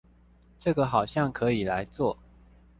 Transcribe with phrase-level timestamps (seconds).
[0.57, 2.17] 這個好像可以來做